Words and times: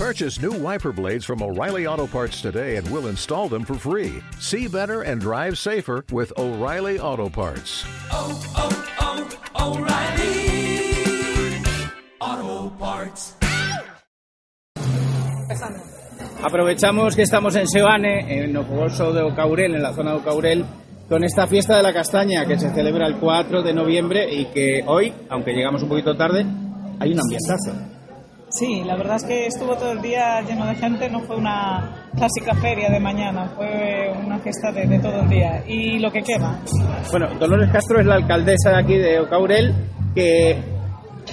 Purchase 0.00 0.40
new 0.40 0.52
wiper 0.52 0.92
blades 0.92 1.26
from 1.26 1.42
O'Reilly 1.42 1.86
Auto 1.86 2.06
Parts 2.06 2.40
today 2.40 2.76
and 2.76 2.90
we'll 2.90 3.08
install 3.08 3.50
them 3.50 3.66
for 3.66 3.74
free. 3.74 4.22
See 4.38 4.66
better 4.66 5.02
and 5.02 5.20
drive 5.20 5.58
safer 5.58 6.06
with 6.10 6.32
O'Reilly 6.38 6.98
Auto 6.98 7.28
Parts. 7.28 7.84
oh, 8.10 8.40
oh, 8.56 8.72
O'Reilly 9.60 10.40
Auto 12.18 12.70
Parts. 12.78 13.36
Aprovechamos 16.42 17.14
que 17.14 17.20
estamos 17.20 17.54
en 17.56 17.68
Seoane, 17.68 18.20
en 18.42 18.56
el 18.56 18.64
fogoso 18.64 19.12
de 19.12 19.20
Ocaurel, 19.20 19.74
en 19.74 19.82
la 19.82 19.92
zona 19.92 20.12
de 20.12 20.16
Ocaurel, 20.16 20.64
con 21.10 21.24
esta 21.24 21.46
fiesta 21.46 21.76
de 21.76 21.82
la 21.82 21.92
castaña 21.92 22.46
que 22.46 22.58
se 22.58 22.70
celebra 22.70 23.06
el 23.06 23.16
4 23.16 23.62
de 23.62 23.74
noviembre 23.74 24.32
y 24.32 24.46
que 24.46 24.82
hoy, 24.86 25.12
aunque 25.28 25.52
llegamos 25.52 25.82
un 25.82 25.90
poquito 25.90 26.16
tarde, 26.16 26.46
hay 26.98 27.12
un 27.12 27.20
ambientazo. 27.20 27.89
Sí, 28.50 28.82
la 28.84 28.96
verdad 28.96 29.16
es 29.16 29.24
que 29.24 29.46
estuvo 29.46 29.76
todo 29.76 29.92
el 29.92 30.02
día 30.02 30.40
lleno 30.42 30.66
de 30.66 30.74
gente, 30.74 31.08
no 31.08 31.20
fue 31.20 31.36
una 31.36 32.08
clásica 32.16 32.54
feria 32.60 32.90
de 32.90 32.98
mañana, 32.98 33.52
fue 33.56 34.12
una 34.24 34.38
fiesta 34.40 34.72
de, 34.72 34.86
de 34.86 34.98
todo 34.98 35.20
el 35.20 35.28
día. 35.28 35.62
Y 35.66 35.98
lo 36.00 36.10
que 36.10 36.20
queda, 36.22 36.58
Bueno, 37.10 37.28
Dolores 37.38 37.70
Castro 37.70 38.00
es 38.00 38.06
la 38.06 38.16
alcaldesa 38.16 38.70
de 38.70 38.78
aquí 38.80 38.96
de 38.96 39.20
Ocaurel, 39.20 39.72
que 40.14 40.58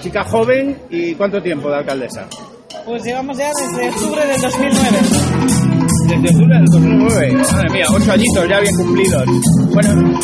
chica 0.01 0.23
joven 0.25 0.77
y 0.91 1.15
¿cuánto 1.15 1.41
tiempo 1.41 1.69
de 1.69 1.77
alcaldesa? 1.77 2.27
pues 2.85 3.03
llevamos 3.03 3.37
ya 3.37 3.49
desde 3.49 3.89
octubre 3.89 4.25
del 4.25 4.41
2009. 4.41 5.76
Desde 6.07 6.29
octubre 6.29 6.55
del 6.55 6.65
2009. 6.71 7.33
Madre 7.51 7.69
mía, 7.71 7.85
ocho 7.93 8.11
añitos 8.11 8.49
ya 8.49 8.59
bien 8.61 8.75
cumplidos. 8.77 9.23
Bueno, 9.73 10.19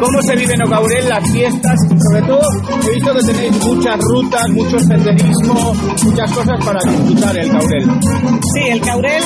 ¿cómo 0.00 0.22
se 0.22 0.36
vive 0.36 0.54
en 0.54 0.62
Ocaurel 0.62 1.08
las 1.08 1.32
fiestas? 1.32 1.78
Sobre 2.08 2.22
todo, 2.26 2.40
he 2.86 2.94
visto 2.94 3.14
que 3.14 3.32
tenéis 3.32 3.66
muchas 3.66 3.98
rutas, 3.98 4.48
mucho 4.50 4.78
senderismo, 4.78 5.74
muchas 6.04 6.32
cosas 6.32 6.64
para 6.64 6.80
disfrutar 6.92 7.36
el 7.38 7.50
Caurel. 7.50 7.90
Sí, 8.54 8.60
el 8.70 8.80
Caurel 8.80 9.22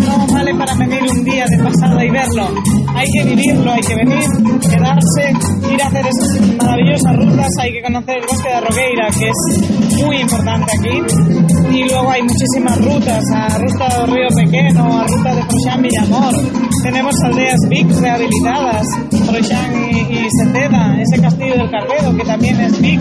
no 0.00 0.26
vale 0.34 0.54
para 0.54 0.74
venir 0.74 1.02
un 1.08 1.24
día 1.24 1.46
de 1.48 1.58
pasada 1.62 2.04
y 2.04 2.10
verlo. 2.10 2.48
Hay 2.94 3.06
que 3.12 3.24
vivirlo, 3.24 3.72
hay 3.72 3.80
que 3.80 3.94
venir, 3.94 4.24
quedarse, 4.60 5.72
ir 5.72 5.82
a 5.82 5.86
hacer 5.86 6.06
esas 6.06 6.56
maravillosas 6.56 7.16
rutas. 7.16 7.48
Hay 7.60 7.72
que 7.72 7.82
conocer 7.82 8.16
el 8.16 8.26
bosque 8.26 8.48
de 8.48 8.60
Rogueira, 8.60 9.08
que 9.16 9.28
es 9.28 10.04
muy 10.04 10.16
importante 10.16 10.72
aquí. 10.78 11.47
Y 11.78 11.84
luego 11.84 12.10
hay 12.10 12.22
muchísimas 12.22 12.76
rutas, 12.84 13.22
a 13.36 13.56
ruta 13.56 14.00
del 14.00 14.12
Río 14.12 14.28
Pequeño, 14.34 14.98
a 15.00 15.06
ruta 15.06 15.32
de 15.32 15.42
Proxán 15.42 15.82
Villamor. 15.82 16.34
Tenemos 16.82 17.14
aldeas 17.22 17.60
VIC 17.68 18.00
rehabilitadas, 18.00 18.86
Proxán 19.28 19.88
y, 19.88 19.96
y 19.96 20.28
Seteda, 20.28 21.00
ese 21.00 21.22
castillo 21.22 21.56
del 21.56 21.70
Carvedo, 21.70 22.16
que 22.16 22.24
también 22.24 22.60
es 22.60 22.80
VIC. 22.80 23.00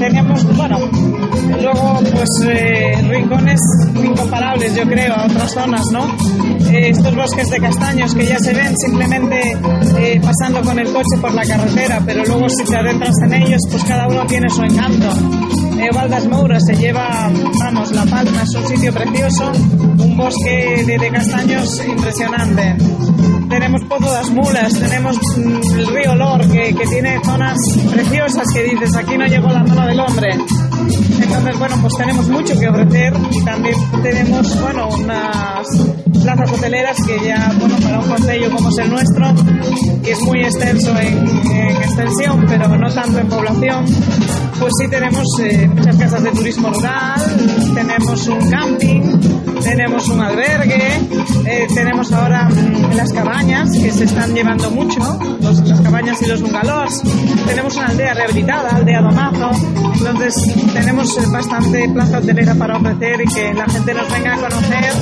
Tenemos, 0.00 0.56
bueno, 0.56 0.80
luego 1.62 2.00
pues 2.12 2.28
eh, 2.48 3.04
rincones 3.08 3.60
incomparables, 3.94 4.74
yo 4.74 4.82
creo, 4.82 5.14
a 5.14 5.26
otras 5.26 5.52
zonas, 5.52 5.84
¿no? 5.92 6.06
Eh, 6.68 6.88
estos 6.88 7.14
bosques 7.14 7.48
de 7.50 7.60
castaños 7.60 8.12
que 8.16 8.26
ya 8.26 8.38
se 8.40 8.52
ven 8.52 8.76
simplemente 8.76 9.56
eh, 9.98 10.20
pasando 10.20 10.60
con 10.62 10.76
el 10.80 10.92
coche 10.92 11.20
por 11.20 11.32
la 11.32 11.44
carretera, 11.44 12.02
pero 12.04 12.24
luego 12.24 12.48
si 12.48 12.64
te 12.64 12.76
adentras 12.76 13.14
en 13.22 13.32
ellos, 13.34 13.60
pues 13.70 13.84
cada 13.84 14.08
uno 14.08 14.26
tiene 14.26 14.50
su 14.50 14.64
encanto. 14.64 15.65
Eh, 15.78 15.90
Valdas 15.92 16.26
Moura 16.26 16.58
se 16.60 16.74
lleva, 16.74 17.30
vamos, 17.60 17.92
La 17.92 18.04
Palma 18.06 18.42
es 18.42 18.54
un 18.54 18.66
sitio 18.66 18.92
precioso, 18.94 19.52
un 19.98 20.16
bosque 20.16 20.84
de, 20.86 20.98
de 20.98 21.10
castaños 21.10 21.84
impresionante. 21.86 22.76
Tenemos 23.48 23.82
Pozo 23.84 24.10
das 24.10 24.30
Mulas, 24.30 24.72
tenemos 24.72 25.16
mm, 25.36 25.78
el 25.78 25.86
río 25.88 26.14
Lor, 26.14 26.40
que, 26.50 26.74
que 26.74 26.86
tiene 26.86 27.20
zonas 27.24 27.58
preciosas 27.92 28.44
que 28.52 28.62
dices, 28.62 28.96
aquí 28.96 29.16
no 29.18 29.26
llegó 29.26 29.48
la 29.48 29.62
mano 29.64 29.86
del 29.86 30.00
hombre. 30.00 30.30
Entonces, 30.32 31.58
bueno, 31.58 31.76
pues 31.82 31.94
tenemos 31.96 32.28
mucho 32.28 32.58
que 32.58 32.68
ofrecer 32.68 33.12
y 33.30 33.44
también 33.44 33.74
tenemos, 34.02 34.60
bueno, 34.60 34.88
unas 34.88 35.66
plazas 36.22 36.52
hoteleras 36.52 36.96
que 37.06 37.24
ya, 37.24 37.52
bueno, 37.58 37.76
para 37.82 38.00
un 38.00 38.08
concello 38.08 38.50
como 38.50 38.68
es 38.70 38.78
el 38.78 38.90
nuestro, 38.90 39.34
que 40.02 40.12
es 40.12 40.20
muy 40.22 40.40
extenso 40.40 40.90
en, 40.98 41.28
en 41.52 41.76
extensión, 41.76 42.44
pero 42.48 42.68
no 42.68 42.92
tanto 42.92 43.18
en 43.18 43.28
población, 43.28 43.84
pues 44.58 44.72
sí 44.80 44.88
tenemos 44.88 45.26
eh, 45.40 45.68
muchas 45.68 45.96
casas 45.96 46.22
de 46.22 46.30
turismo 46.30 46.70
rural, 46.70 47.20
tenemos 47.74 48.28
un 48.28 48.50
camping, 48.50 49.02
tenemos 49.62 50.08
un 50.08 50.20
albergue, 50.20 51.00
eh, 51.46 51.66
tenemos 51.74 52.12
ahora 52.12 52.48
mm, 52.48 52.94
las 52.94 53.12
cabañas 53.12 53.70
que 53.72 53.92
se 53.92 54.04
están 54.04 54.34
llevando 54.34 54.70
mucho, 54.70 55.00
las 55.40 55.80
cabañas 55.80 56.20
y 56.22 56.26
los 56.26 56.40
bungalows, 56.42 57.02
tenemos 57.46 57.76
una 57.76 57.86
aldea 57.86 58.14
rehabilitada, 58.14 58.70
aldea 58.76 59.00
Domazo, 59.02 59.50
entonces 59.94 60.34
tenemos 60.72 61.16
eh, 61.18 61.22
bastante 61.30 61.88
plaza 61.90 62.18
hotelera 62.18 62.54
para 62.54 62.76
ofrecer 62.76 63.20
y 63.20 63.32
que 63.32 63.54
la 63.54 63.66
gente 63.66 63.94
nos 63.94 64.12
venga 64.12 64.34
a 64.34 64.36
conocer 64.36 64.92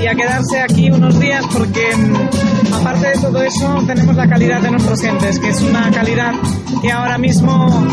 y 0.00 0.06
a 0.06 0.14
quedarse 0.14 0.60
aquí 0.60 0.90
unos 0.90 1.18
días 1.18 1.44
porque 1.52 1.96
mm, 1.96 2.59
de 3.10 3.20
todo 3.20 3.42
eso 3.42 3.82
tenemos 3.86 4.14
la 4.14 4.28
calidad 4.28 4.60
de 4.60 4.70
nuestros 4.70 5.00
gentes, 5.00 5.38
que 5.40 5.48
es 5.48 5.60
una 5.62 5.90
calidad 5.90 6.32
que 6.80 6.92
ahora 6.92 7.18
mismo 7.18 7.86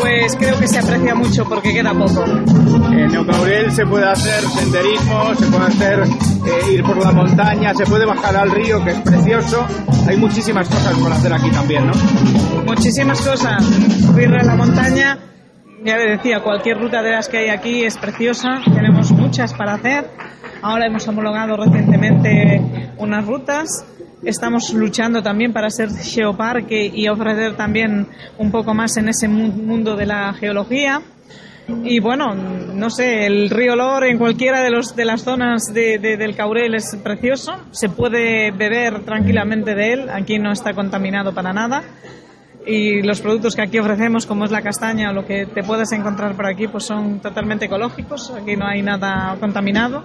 pues 0.00 0.36
creo 0.36 0.58
que 0.58 0.68
se 0.68 0.78
aprecia 0.78 1.14
mucho 1.14 1.44
porque 1.44 1.72
queda 1.72 1.92
poco. 1.94 2.24
En 2.24 3.16
Ocaurel 3.16 3.72
se 3.72 3.86
puede 3.86 4.06
hacer 4.06 4.42
senderismo, 4.42 5.34
se 5.34 5.46
puede 5.46 5.64
hacer 5.64 6.00
eh, 6.02 6.72
ir 6.74 6.82
por 6.82 7.02
la 7.02 7.12
montaña, 7.12 7.74
se 7.74 7.84
puede 7.86 8.04
bajar 8.04 8.36
al 8.36 8.50
río, 8.50 8.84
que 8.84 8.90
es 8.90 8.98
precioso. 8.98 9.66
Hay 10.06 10.16
muchísimas 10.16 10.68
cosas 10.68 10.98
por 10.98 11.10
hacer 11.10 11.32
aquí 11.32 11.50
también, 11.50 11.86
¿no? 11.86 11.92
muchísimas 12.66 13.20
cosas. 13.22 13.64
Subir 13.64 14.28
a 14.28 14.44
la 14.44 14.56
montaña, 14.56 15.18
ya 15.84 15.96
le 15.96 16.16
decía, 16.16 16.40
cualquier 16.42 16.78
ruta 16.78 17.02
de 17.02 17.12
las 17.12 17.28
que 17.28 17.38
hay 17.38 17.48
aquí 17.48 17.84
es 17.84 17.96
preciosa, 17.96 18.60
tenemos 18.74 19.10
muchas 19.12 19.54
para 19.54 19.74
hacer. 19.74 20.10
Ahora 20.62 20.86
hemos 20.86 21.08
homologado 21.08 21.56
recientemente 21.56 22.90
unas 22.98 23.26
rutas. 23.26 23.86
Estamos 24.22 24.72
luchando 24.74 25.22
también 25.22 25.52
para 25.52 25.70
ser 25.70 25.88
geoparque 25.90 26.90
y 26.94 27.08
ofrecer 27.08 27.56
también 27.56 28.06
un 28.38 28.50
poco 28.50 28.74
más 28.74 28.96
en 28.98 29.08
ese 29.08 29.28
mu- 29.28 29.48
mundo 29.52 29.96
de 29.96 30.04
la 30.06 30.32
geología. 30.34 31.00
Y 31.84 32.00
bueno, 32.00 32.34
no 32.34 32.90
sé, 32.90 33.26
el 33.26 33.48
río 33.48 33.76
Lor 33.76 34.04
en 34.04 34.18
cualquiera 34.18 34.60
de, 34.60 34.70
los, 34.70 34.94
de 34.96 35.04
las 35.04 35.22
zonas 35.22 35.72
de- 35.72 35.98
de- 35.98 36.16
del 36.16 36.34
Caurel 36.36 36.74
es 36.74 36.96
precioso. 37.02 37.56
Se 37.70 37.88
puede 37.88 38.50
beber 38.50 39.04
tranquilamente 39.04 39.74
de 39.74 39.92
él. 39.94 40.10
Aquí 40.10 40.38
no 40.38 40.52
está 40.52 40.74
contaminado 40.74 41.32
para 41.32 41.52
nada. 41.52 41.82
Y 42.66 43.00
los 43.02 43.22
productos 43.22 43.56
que 43.56 43.62
aquí 43.62 43.78
ofrecemos, 43.78 44.26
como 44.26 44.44
es 44.44 44.50
la 44.50 44.60
castaña 44.60 45.10
o 45.10 45.12
lo 45.14 45.24
que 45.24 45.46
te 45.46 45.62
puedes 45.62 45.92
encontrar 45.92 46.34
por 46.34 46.44
aquí, 46.46 46.68
pues 46.68 46.84
son 46.84 47.20
totalmente 47.20 47.64
ecológicos. 47.66 48.30
Aquí 48.32 48.54
no 48.56 48.66
hay 48.66 48.82
nada 48.82 49.34
contaminado. 49.40 50.04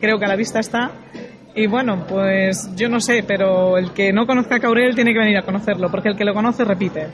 Creo 0.00 0.18
que 0.18 0.24
a 0.24 0.28
la 0.28 0.36
vista 0.36 0.58
está. 0.60 0.90
Y 1.54 1.66
bueno, 1.66 2.06
pues 2.08 2.74
yo 2.76 2.88
no 2.88 2.98
sé, 2.98 3.24
pero 3.26 3.76
el 3.76 3.90
que 3.92 4.10
no 4.10 4.26
conozca 4.26 4.58
Caurel 4.58 4.94
tiene 4.94 5.12
que 5.12 5.18
venir 5.18 5.36
a 5.36 5.42
conocerlo, 5.42 5.90
porque 5.90 6.08
el 6.08 6.16
que 6.16 6.24
lo 6.24 6.32
conoce 6.32 6.64
repite. 6.64 7.08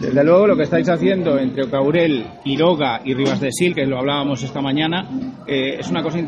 Desde 0.00 0.24
luego 0.24 0.46
lo 0.46 0.56
que 0.56 0.62
estáis 0.62 0.88
haciendo 0.88 1.38
entre 1.38 1.64
Ocaurel, 1.64 2.26
Quiroga 2.42 3.02
y 3.04 3.12
Rivas 3.12 3.38
de 3.40 3.50
Sil, 3.52 3.74
que 3.74 3.84
lo 3.84 3.98
hablábamos 3.98 4.42
esta 4.42 4.62
mañana, 4.62 5.06
eh, 5.46 5.76
es 5.78 5.90
una 5.90 6.02
cosa, 6.02 6.18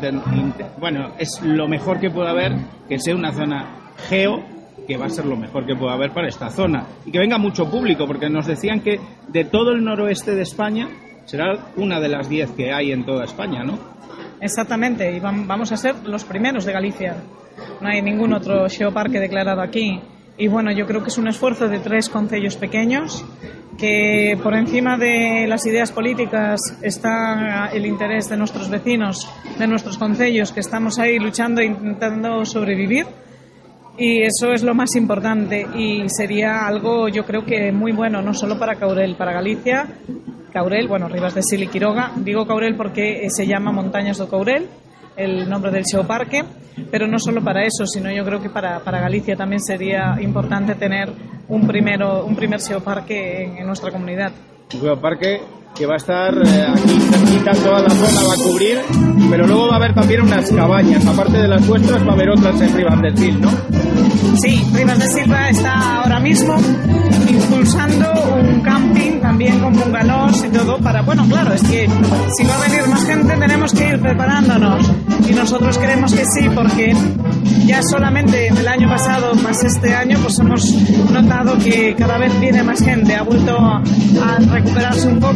bueno, 0.79 1.13
es 1.17 1.41
lo 1.43 1.67
mejor 1.67 1.99
que 1.99 2.11
puede 2.11 2.29
haber 2.29 2.53
que 2.87 2.99
sea 2.99 3.15
una 3.15 3.31
zona 3.33 3.65
geo, 4.09 4.43
que 4.87 4.97
va 4.97 5.05
a 5.07 5.09
ser 5.09 5.25
lo 5.25 5.35
mejor 5.35 5.65
que 5.65 5.75
puede 5.75 5.91
haber 5.93 6.11
para 6.11 6.27
esta 6.27 6.49
zona. 6.51 6.85
Y 7.05 7.11
que 7.11 7.17
venga 7.19 7.37
mucho 7.39 7.69
público, 7.69 8.05
porque 8.05 8.29
nos 8.29 8.45
decían 8.45 8.81
que 8.81 8.99
de 9.27 9.45
todo 9.45 9.71
el 9.71 9.83
noroeste 9.83 10.35
de 10.35 10.43
España 10.43 10.87
será 11.25 11.57
una 11.77 11.99
de 11.99 12.09
las 12.09 12.29
10 12.29 12.51
que 12.51 12.71
hay 12.71 12.91
en 12.91 13.05
toda 13.05 13.25
España, 13.25 13.63
¿no? 13.63 13.77
Exactamente, 14.41 15.11
y 15.15 15.19
vam- 15.19 15.45
vamos 15.47 15.71
a 15.71 15.77
ser 15.77 15.95
los 16.05 16.23
primeros 16.23 16.63
de 16.65 16.71
Galicia. 16.73 17.15
No 17.81 17.87
hay 17.87 18.01
ningún 18.01 18.33
otro 18.33 18.67
geoparque 18.69 19.19
declarado 19.19 19.61
aquí. 19.61 20.01
Y 20.37 20.47
bueno, 20.47 20.71
yo 20.71 20.85
creo 20.85 21.01
que 21.01 21.09
es 21.09 21.17
un 21.17 21.27
esfuerzo 21.27 21.67
de 21.67 21.79
tres 21.79 22.09
concellos 22.09 22.55
pequeños 22.55 23.25
que 23.77 24.37
por 24.43 24.53
encima 24.53 24.97
de 24.97 25.45
las 25.47 25.65
ideas 25.65 25.91
políticas 25.91 26.59
está 26.81 27.69
el 27.73 27.85
interés 27.85 28.29
de 28.29 28.37
nuestros 28.37 28.69
vecinos, 28.69 29.29
de 29.57 29.67
nuestros 29.67 29.97
concellos, 29.97 30.51
que 30.51 30.59
estamos 30.59 30.99
ahí 30.99 31.17
luchando 31.17 31.61
e 31.61 31.65
intentando 31.65 32.43
sobrevivir. 32.45 33.05
Y 33.97 34.21
eso 34.21 34.51
es 34.53 34.63
lo 34.63 34.73
más 34.73 34.95
importante 34.95 35.65
y 35.75 36.07
sería 36.07 36.65
algo 36.65 37.09
yo 37.09 37.25
creo 37.25 37.43
que 37.43 37.71
muy 37.71 37.91
bueno, 37.91 38.21
no 38.21 38.33
solo 38.33 38.57
para 38.57 38.75
Caurel, 38.75 39.15
para 39.17 39.33
Galicia, 39.33 39.87
Caurel, 40.53 40.87
bueno, 40.87 41.07
Rivas 41.09 41.35
de 41.35 41.43
Sil 41.43 41.63
y 41.63 41.67
Quiroga. 41.67 42.11
Digo 42.15 42.45
Caurel 42.47 42.75
porque 42.75 43.29
se 43.29 43.45
llama 43.45 43.71
Montañas 43.71 44.17
do 44.17 44.29
Caurel, 44.29 44.67
el 45.15 45.49
nombre 45.49 45.71
del 45.71 45.83
geoparque, 45.89 46.43
pero 46.91 47.07
no 47.07 47.19
solo 47.19 47.43
para 47.43 47.63
eso, 47.63 47.85
sino 47.85 48.11
yo 48.11 48.23
creo 48.25 48.41
que 48.41 48.49
para, 48.49 48.79
para 48.79 48.99
Galicia 48.99 49.35
también 49.35 49.61
sería 49.61 50.17
importante 50.21 50.75
tener 50.75 51.09
un, 51.47 51.67
primero, 51.67 52.25
un 52.25 52.35
primer 52.35 52.61
geoparque 52.61 53.43
en, 53.43 53.57
en 53.57 53.67
nuestra 53.67 53.91
comunidad. 53.91 54.31
Que 55.75 55.85
va 55.85 55.93
a 55.93 55.97
estar 55.97 56.33
eh, 56.33 56.67
aquí 56.73 56.99
cerquita, 56.99 57.51
toda 57.63 57.81
la 57.81 57.89
zona 57.89 58.27
va 58.27 58.33
a 58.33 58.37
cubrir 58.37 58.79
pero 59.29 59.45
luego 59.45 59.67
va 59.67 59.73
a 59.73 59.77
haber 59.77 59.93
también 59.93 60.21
unas 60.21 60.49
cabañas. 60.51 61.05
Aparte 61.05 61.37
de 61.37 61.47
las 61.47 61.65
vuestras, 61.67 62.05
va 62.05 62.11
a 62.11 62.13
haber 62.13 62.29
otras 62.29 62.59
en 62.61 62.75
Rivas 62.75 63.01
del 63.01 63.17
Sil, 63.17 63.41
¿no? 63.41 63.51
Sí, 64.41 64.63
Rivas 64.73 64.99
de 64.99 65.07
Silva 65.07 65.49
está 65.49 66.01
ahora 66.01 66.19
mismo 66.19 66.55
impulsando 67.29 68.11
un 68.35 68.61
camping 68.61 69.19
también 69.19 69.59
con 69.59 69.73
bungalows 69.73 70.43
y 70.45 70.49
todo 70.49 70.77
para, 70.79 71.01
bueno, 71.01 71.25
claro, 71.27 71.53
es 71.53 71.61
que 71.63 71.87
si 72.37 72.43
va 72.45 72.55
a 72.55 72.67
venir 72.67 72.87
más 72.87 73.05
gente 73.05 73.35
tenemos 73.35 73.73
que 73.73 73.87
ir 73.87 73.99
preparándonos 73.99 74.91
y 75.29 75.33
nosotros 75.33 75.77
creemos 75.77 76.13
que 76.13 76.23
sí 76.25 76.49
porque 76.53 76.95
ya 77.65 77.81
solamente 77.83 78.47
el 78.47 78.67
año 78.67 78.89
pasado 78.89 79.35
más 79.35 79.63
este 79.63 79.93
año 79.93 80.17
pues 80.23 80.39
hemos 80.39 80.73
notado 81.11 81.57
que 81.59 81.95
cada 81.95 82.17
vez 82.17 82.39
viene 82.39 82.63
más 82.63 82.83
gente, 82.83 83.15
ha 83.15 83.23
vuelto 83.23 83.57
a 83.57 83.83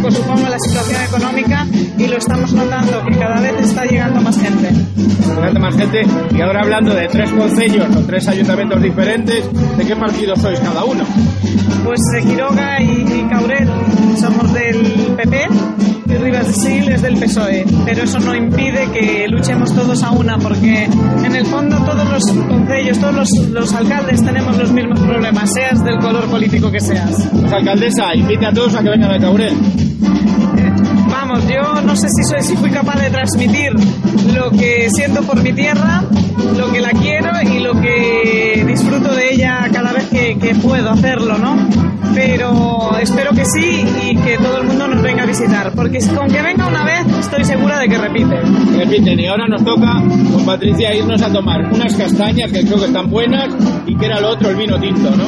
poco, 0.03 0.15
supongo, 0.15 0.49
la 0.49 0.59
situación 0.59 1.01
económica 1.01 1.65
y 1.97 2.07
lo 2.07 2.17
estamos 2.17 2.51
notando 2.51 3.05
que 3.05 3.17
cada 3.17 3.39
vez 3.39 3.52
Llegando 5.35 5.59
más 5.59 5.75
gente 5.75 6.01
y 6.35 6.41
ahora 6.41 6.61
hablando 6.61 6.93
de 6.93 7.07
tres 7.07 7.29
concellos 7.31 7.95
o 7.95 7.99
tres 8.01 8.27
ayuntamientos 8.27 8.81
diferentes, 8.81 9.49
¿de 9.77 9.85
qué 9.85 9.95
partido 9.95 10.35
sois 10.35 10.59
cada 10.59 10.83
uno? 10.83 11.03
Pues 11.83 11.99
de 12.13 12.21
Quiroga 12.23 12.81
y, 12.81 13.27
Caurel 13.29 13.69
somos 14.17 14.53
del 14.53 14.77
PP 15.17 15.47
y 16.07 16.17
Rivas 16.17 16.47
de 16.47 16.53
Sil 16.53 16.85
es 16.89 17.01
del 17.01 17.17
PSOE, 17.17 17.65
pero 17.85 18.03
eso 18.03 18.19
no 18.19 18.35
impide 18.35 18.87
que 18.91 19.27
luchemos 19.27 19.73
todos 19.73 20.03
a 20.03 20.11
una, 20.11 20.37
porque 20.37 20.85
en 20.85 21.35
el 21.35 21.45
fondo 21.45 21.77
todos 21.77 22.09
los 22.09 22.45
concellos, 22.47 22.99
todos 22.99 23.15
los, 23.15 23.29
los 23.49 23.73
alcaldes 23.73 24.23
tenemos 24.23 24.57
los 24.57 24.71
mismos 24.71 24.99
problemas, 24.99 25.51
seas 25.53 25.83
del 25.83 25.99
color 25.99 26.25
político 26.25 26.71
que 26.71 26.79
seas. 26.79 27.27
Pues 27.31 27.51
alcaldesa, 27.51 28.13
invite 28.15 28.45
a 28.45 28.53
todos 28.53 28.75
a 28.75 28.83
que 28.83 28.89
vengan 28.89 29.11
a 29.11 29.19
Caurel. 29.19 29.53
Vamos, 31.33 31.49
yo 31.49 31.81
no 31.81 31.95
sé 31.95 32.07
si 32.09 32.23
soy 32.25 32.43
si 32.43 32.55
fui 32.55 32.69
capaz 32.69 32.99
de 33.01 33.09
transmitir 33.09 33.71
lo 34.35 34.51
que 34.51 34.87
siento 34.93 35.23
por 35.23 35.41
mi 35.41 35.51
tierra, 35.51 36.03
lo 36.55 36.71
que 36.71 36.79
la 36.79 36.91
quiero 36.91 37.31
y 37.41 37.59
lo 37.59 37.73
que 37.81 38.63
disfruto 38.67 39.15
de 39.15 39.33
ella 39.33 39.67
cada 39.73 39.93
vez 39.93 40.09
que, 40.09 40.37
que 40.37 40.53
puedo 40.53 40.91
hacerlo, 40.91 41.39
¿no? 41.39 41.57
Pero 42.13 42.95
espero 42.99 43.31
que 43.31 43.45
sí 43.45 43.83
y 44.03 44.15
que 44.17 44.37
todo 44.37 44.59
el 44.61 44.67
mundo 44.67 44.87
nos 44.87 45.01
venga 45.01 45.23
a 45.23 45.25
visitar, 45.25 45.71
porque 45.71 45.97
con 46.15 46.29
que 46.29 46.43
venga 46.43 46.67
una 46.67 46.83
vez 46.83 46.92
estoy 47.37 47.45
segura 47.45 47.79
de 47.79 47.87
que 47.89 47.97
repite. 47.97 48.35
Repiten, 48.77 49.19
y 49.19 49.25
ahora 49.27 49.47
nos 49.47 49.63
toca 49.63 49.93
con 50.31 50.45
Patricia 50.45 50.93
irnos 50.95 51.21
a 51.21 51.31
tomar 51.31 51.61
unas 51.73 51.95
castañas 51.95 52.51
que 52.51 52.61
creo 52.63 52.77
que 52.79 52.85
están 52.85 53.09
buenas 53.09 53.49
y 53.87 53.95
que 53.95 54.05
era 54.05 54.19
lo 54.19 54.29
otro, 54.31 54.49
el 54.49 54.55
vino 54.55 54.79
tinto, 54.79 55.09
¿no? 55.15 55.23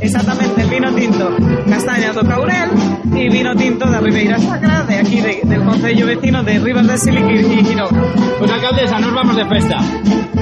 Exactamente, 0.00 0.62
el 0.62 0.68
vino 0.70 0.90
tinto, 0.94 1.30
castaña 1.68 2.12
do 2.12 2.22
Caurel 2.22 2.70
y 3.14 3.28
vino 3.28 3.54
tinto 3.54 3.90
de 3.90 4.00
Ribeira 4.00 4.38
Sacra, 4.38 4.82
de 4.84 4.96
aquí 4.96 5.20
de- 5.20 5.40
del 5.44 5.62
concello 5.62 6.06
vecino 6.06 6.42
de 6.42 6.58
Rivas 6.58 6.86
de 6.86 6.96
Sil 6.96 7.16
y 7.20 7.60
y 7.60 7.62
Quiroga. 7.62 8.00
Pues 8.38 8.50
alcaldesa, 8.50 8.98
nos 8.98 9.12
vamos 9.14 9.36
de 9.36 9.44
festa. 9.46 9.78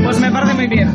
Pues 0.04 0.20
me 0.20 0.30
parece 0.30 0.54
muy 0.54 0.68
bien. 0.68 0.94